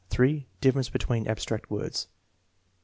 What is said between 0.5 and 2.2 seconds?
Difference between abstract words.